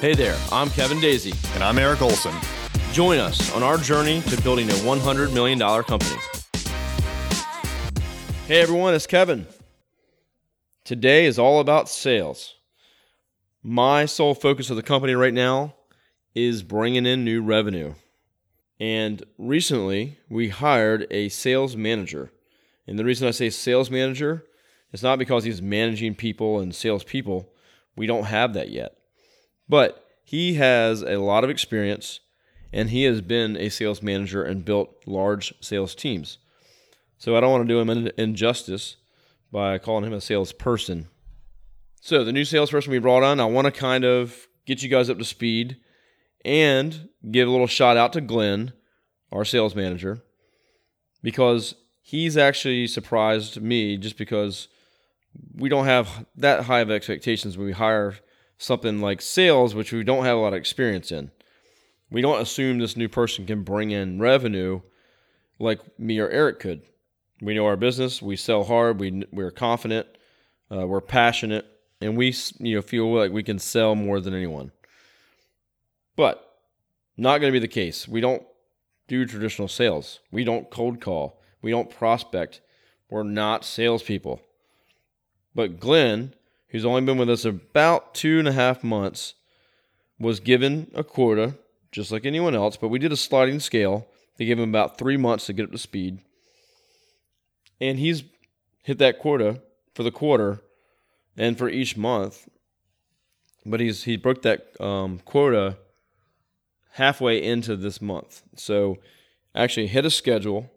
Hey 0.00 0.14
there, 0.14 0.38
I'm 0.52 0.70
Kevin 0.70 0.98
Daisey. 0.98 1.34
And 1.56 1.64
I'm 1.64 1.76
Eric 1.76 2.02
Olson. 2.02 2.32
Join 2.92 3.18
us 3.18 3.52
on 3.52 3.64
our 3.64 3.76
journey 3.76 4.20
to 4.20 4.40
building 4.42 4.68
a 4.68 4.74
$100 4.74 5.34
million 5.34 5.58
company. 5.58 6.16
Hey 8.46 8.60
everyone, 8.60 8.94
it's 8.94 9.08
Kevin. 9.08 9.48
Today 10.84 11.26
is 11.26 11.36
all 11.36 11.58
about 11.58 11.88
sales. 11.88 12.54
My 13.60 14.06
sole 14.06 14.36
focus 14.36 14.70
of 14.70 14.76
the 14.76 14.84
company 14.84 15.14
right 15.14 15.34
now 15.34 15.74
is 16.32 16.62
bringing 16.62 17.04
in 17.04 17.24
new 17.24 17.42
revenue. 17.42 17.94
And 18.78 19.24
recently, 19.36 20.20
we 20.28 20.50
hired 20.50 21.08
a 21.10 21.28
sales 21.28 21.74
manager. 21.74 22.30
And 22.86 23.00
the 23.00 23.04
reason 23.04 23.26
I 23.26 23.32
say 23.32 23.50
sales 23.50 23.90
manager 23.90 24.44
is 24.92 25.02
not 25.02 25.18
because 25.18 25.42
he's 25.42 25.60
managing 25.60 26.14
people 26.14 26.60
and 26.60 26.72
salespeople. 26.72 27.52
We 27.96 28.06
don't 28.06 28.26
have 28.26 28.54
that 28.54 28.70
yet. 28.70 28.97
But 29.68 30.04
he 30.24 30.54
has 30.54 31.02
a 31.02 31.18
lot 31.18 31.44
of 31.44 31.50
experience 31.50 32.20
and 32.72 32.90
he 32.90 33.04
has 33.04 33.20
been 33.20 33.56
a 33.56 33.68
sales 33.68 34.02
manager 34.02 34.42
and 34.42 34.64
built 34.64 34.94
large 35.06 35.54
sales 35.60 35.94
teams. 35.94 36.38
So 37.16 37.36
I 37.36 37.40
don't 37.40 37.50
want 37.50 37.66
to 37.66 37.74
do 37.74 37.80
him 37.80 37.90
an 37.90 38.10
injustice 38.16 38.96
by 39.50 39.78
calling 39.78 40.04
him 40.04 40.12
a 40.12 40.20
salesperson. 40.20 41.08
So 42.00 42.24
the 42.24 42.32
new 42.32 42.44
salesperson 42.44 42.92
we 42.92 42.98
brought 42.98 43.22
on, 43.22 43.40
I 43.40 43.46
want 43.46 43.64
to 43.64 43.70
kind 43.72 44.04
of 44.04 44.46
get 44.66 44.82
you 44.82 44.88
guys 44.88 45.10
up 45.10 45.18
to 45.18 45.24
speed 45.24 45.78
and 46.44 47.08
give 47.30 47.48
a 47.48 47.50
little 47.50 47.66
shout 47.66 47.96
out 47.96 48.12
to 48.12 48.20
Glenn, 48.20 48.72
our 49.32 49.44
sales 49.44 49.74
manager, 49.74 50.22
because 51.22 51.74
he's 52.02 52.36
actually 52.36 52.86
surprised 52.86 53.60
me 53.60 53.96
just 53.96 54.16
because 54.16 54.68
we 55.54 55.68
don't 55.68 55.86
have 55.86 56.26
that 56.36 56.64
high 56.64 56.80
of 56.80 56.90
expectations 56.90 57.58
when 57.58 57.66
we 57.66 57.72
hire 57.72 58.16
something 58.58 59.00
like 59.00 59.22
sales, 59.22 59.74
which 59.74 59.92
we 59.92 60.04
don't 60.04 60.24
have 60.24 60.36
a 60.36 60.40
lot 60.40 60.52
of 60.52 60.58
experience 60.58 61.10
in. 61.10 61.30
We 62.10 62.20
don't 62.20 62.40
assume 62.40 62.78
this 62.78 62.96
new 62.96 63.08
person 63.08 63.46
can 63.46 63.62
bring 63.62 63.90
in 63.90 64.20
revenue 64.20 64.80
like 65.58 65.80
me 65.98 66.18
or 66.18 66.28
Eric 66.28 66.60
could. 66.60 66.82
We 67.40 67.54
know 67.54 67.66
our 67.66 67.76
business. 67.76 68.20
We 68.20 68.36
sell 68.36 68.64
hard. 68.64 68.98
We 68.98 69.24
we're 69.32 69.50
confident. 69.50 70.08
Uh, 70.70 70.86
we're 70.86 71.00
passionate, 71.00 71.66
and 72.00 72.16
we 72.16 72.34
you 72.58 72.76
know 72.76 72.82
feel 72.82 73.14
like 73.14 73.30
we 73.30 73.42
can 73.42 73.58
sell 73.58 73.94
more 73.94 74.20
than 74.20 74.34
anyone. 74.34 74.72
But 76.16 76.44
not 77.16 77.38
going 77.38 77.52
to 77.52 77.56
be 77.56 77.64
the 77.64 77.72
case. 77.72 78.08
We 78.08 78.20
don't 78.20 78.42
do 79.06 79.24
traditional 79.24 79.68
sales. 79.68 80.20
We 80.30 80.44
don't 80.44 80.70
cold 80.70 81.00
call. 81.00 81.40
We 81.62 81.70
don't 81.70 81.90
prospect. 81.90 82.60
We're 83.08 83.22
not 83.22 83.64
salespeople. 83.64 84.42
But 85.54 85.80
Glenn, 85.80 86.34
who's 86.68 86.84
only 86.84 87.00
been 87.02 87.18
with 87.18 87.30
us 87.30 87.44
about 87.44 88.14
two 88.14 88.38
and 88.38 88.48
a 88.48 88.52
half 88.52 88.84
months, 88.84 89.34
was 90.18 90.40
given 90.40 90.90
a 90.94 91.04
quota 91.04 91.54
just 91.90 92.12
like 92.12 92.26
anyone 92.26 92.54
else, 92.54 92.76
but 92.76 92.88
we 92.88 92.98
did 92.98 93.12
a 93.12 93.16
sliding 93.16 93.60
scale. 93.60 94.06
They 94.36 94.44
gave 94.44 94.58
him 94.58 94.68
about 94.68 94.98
three 94.98 95.16
months 95.16 95.46
to 95.46 95.52
get 95.52 95.64
up 95.64 95.72
to 95.72 95.78
speed. 95.78 96.20
And 97.80 97.98
he's 97.98 98.24
hit 98.82 98.98
that 98.98 99.18
quota 99.18 99.62
for 99.94 100.02
the 100.02 100.10
quarter 100.10 100.60
and 101.36 101.56
for 101.56 101.68
each 101.68 101.96
month. 101.96 102.48
But 103.64 103.80
he's 103.80 104.04
he 104.04 104.16
broke 104.16 104.42
that 104.42 104.80
um, 104.80 105.20
quota 105.24 105.78
halfway 106.92 107.42
into 107.42 107.76
this 107.76 108.00
month. 108.00 108.42
So 108.56 108.98
actually 109.54 109.86
hit 109.86 110.04
a 110.04 110.10
schedule. 110.10 110.70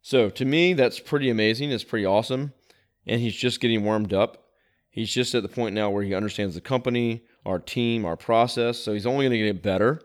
So 0.00 0.30
to 0.30 0.44
me, 0.44 0.74
that's 0.74 0.98
pretty 0.98 1.30
amazing. 1.30 1.70
It's 1.70 1.84
pretty 1.84 2.06
awesome. 2.06 2.52
And 3.06 3.20
he's 3.20 3.36
just 3.36 3.60
getting 3.60 3.84
warmed 3.84 4.14
up. 4.14 4.44
He's 4.88 5.12
just 5.12 5.34
at 5.34 5.42
the 5.42 5.48
point 5.48 5.74
now 5.74 5.90
where 5.90 6.04
he 6.04 6.14
understands 6.14 6.54
the 6.54 6.60
company, 6.60 7.24
our 7.44 7.58
team, 7.58 8.04
our 8.04 8.16
process. 8.16 8.78
So 8.78 8.92
he's 8.92 9.06
only 9.06 9.26
going 9.26 9.38
to 9.38 9.52
get 9.52 9.62
better. 9.62 10.00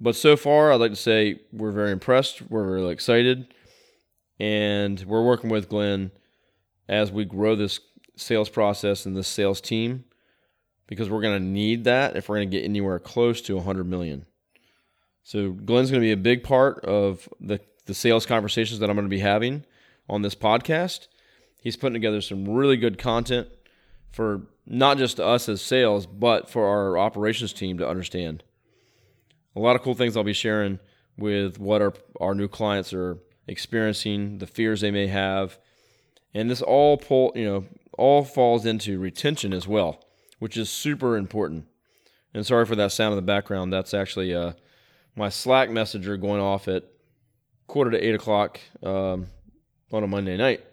But 0.00 0.16
so 0.16 0.36
far, 0.36 0.72
I'd 0.72 0.80
like 0.80 0.92
to 0.92 0.96
say 0.96 1.40
we're 1.52 1.72
very 1.72 1.92
impressed. 1.92 2.42
We're 2.50 2.64
really 2.64 2.92
excited. 2.92 3.52
And 4.38 5.00
we're 5.00 5.24
working 5.24 5.50
with 5.50 5.68
Glenn 5.68 6.10
as 6.88 7.12
we 7.12 7.24
grow 7.24 7.54
this 7.54 7.80
sales 8.16 8.48
process 8.48 9.04
and 9.04 9.16
this 9.16 9.28
sales 9.28 9.60
team 9.60 10.04
because 10.86 11.10
we're 11.10 11.20
going 11.20 11.38
to 11.38 11.44
need 11.44 11.84
that 11.84 12.16
if 12.16 12.28
we're 12.28 12.36
going 12.36 12.50
to 12.50 12.56
get 12.56 12.64
anywhere 12.64 12.98
close 12.98 13.40
to 13.42 13.56
100 13.56 13.86
million. 13.86 14.26
So 15.22 15.52
Glenn's 15.52 15.90
going 15.90 16.02
to 16.02 16.06
be 16.06 16.12
a 16.12 16.16
big 16.16 16.42
part 16.42 16.84
of 16.84 17.28
the, 17.38 17.60
the 17.84 17.94
sales 17.94 18.26
conversations 18.26 18.80
that 18.80 18.90
I'm 18.90 18.96
going 18.96 19.06
to 19.06 19.10
be 19.10 19.20
having 19.20 19.64
on 20.08 20.22
this 20.22 20.34
podcast. 20.34 21.06
He's 21.62 21.76
putting 21.76 21.94
together 21.94 22.20
some 22.20 22.48
really 22.48 22.76
good 22.76 22.98
content 22.98 23.48
for 24.10 24.48
not 24.66 24.98
just 24.98 25.20
us 25.20 25.48
as 25.48 25.60
sales, 25.60 26.06
but 26.06 26.48
for 26.48 26.66
our 26.66 26.98
operations 26.98 27.52
team 27.52 27.78
to 27.78 27.88
understand. 27.88 28.42
A 29.56 29.60
lot 29.60 29.76
of 29.76 29.82
cool 29.82 29.94
things 29.94 30.16
I'll 30.16 30.24
be 30.24 30.32
sharing 30.32 30.78
with 31.16 31.58
what 31.58 31.82
our, 31.82 31.92
our 32.20 32.34
new 32.34 32.48
clients 32.48 32.92
are 32.92 33.18
experiencing, 33.46 34.38
the 34.38 34.46
fears 34.46 34.80
they 34.80 34.90
may 34.90 35.08
have. 35.08 35.58
And 36.32 36.50
this 36.50 36.62
all 36.62 36.96
pull, 36.96 37.32
you 37.34 37.44
know, 37.44 37.64
all 37.98 38.24
falls 38.24 38.64
into 38.64 38.98
retention 38.98 39.52
as 39.52 39.66
well, 39.66 40.04
which 40.38 40.56
is 40.56 40.70
super 40.70 41.16
important. 41.16 41.66
And 42.32 42.46
sorry 42.46 42.64
for 42.64 42.76
that 42.76 42.92
sound 42.92 43.12
in 43.12 43.16
the 43.16 43.22
background. 43.22 43.72
That's 43.72 43.92
actually 43.92 44.34
uh, 44.34 44.52
my 45.16 45.28
Slack 45.28 45.70
messenger 45.70 46.16
going 46.16 46.40
off 46.40 46.68
at 46.68 46.84
quarter 47.66 47.90
to 47.90 48.04
eight 48.04 48.14
o'clock 48.14 48.60
um, 48.82 49.26
on 49.92 50.04
a 50.04 50.06
Monday 50.06 50.36
night. 50.36 50.64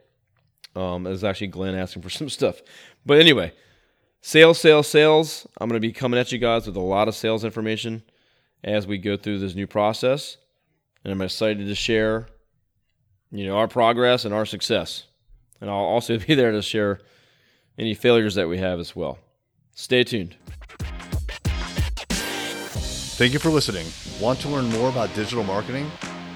Um, 0.75 1.07
it 1.07 1.09
was 1.09 1.23
actually 1.23 1.47
Glenn 1.47 1.75
asking 1.75 2.03
for 2.03 2.09
some 2.11 2.29
stuff. 2.29 2.61
But 3.05 3.19
anyway, 3.19 3.53
sales, 4.21 4.59
sales, 4.59 4.87
sales. 4.87 5.47
I'm 5.59 5.67
going 5.67 5.81
to 5.81 5.87
be 5.87 5.93
coming 5.93 6.19
at 6.19 6.31
you 6.31 6.37
guys 6.37 6.67
with 6.67 6.75
a 6.75 6.81
lot 6.81 7.07
of 7.07 7.15
sales 7.15 7.43
information 7.43 8.03
as 8.67 8.85
we 8.85 8.97
go 8.97 9.17
through 9.17 9.39
this 9.39 9.55
new 9.55 9.67
process. 9.67 10.37
And 11.03 11.13
I'm 11.13 11.21
excited 11.21 11.67
to 11.67 11.75
share, 11.75 12.27
you 13.31 13.45
know, 13.45 13.57
our 13.57 13.67
progress 13.67 14.25
and 14.25 14.33
our 14.33 14.45
success. 14.45 15.05
And 15.61 15.69
I'll 15.69 15.77
also 15.77 16.17
be 16.19 16.35
there 16.35 16.51
to 16.51 16.61
share 16.61 16.99
any 17.77 17.93
failures 17.93 18.35
that 18.35 18.49
we 18.49 18.57
have 18.57 18.79
as 18.79 18.95
well. 18.95 19.19
Stay 19.73 20.03
tuned. 20.03 20.35
Thank 23.17 23.33
you 23.33 23.39
for 23.39 23.49
listening. 23.49 23.87
Want 24.21 24.39
to 24.41 24.49
learn 24.49 24.69
more 24.69 24.89
about 24.89 25.13
digital 25.15 25.43
marketing? 25.43 25.89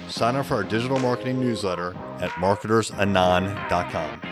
Sign 0.08 0.36
up 0.36 0.48
for 0.48 0.56
our 0.56 0.64
digital 0.64 1.00
marketing 1.00 1.40
newsletter 1.40 1.96
at 2.20 2.32
marketersanon.com. 2.32 4.31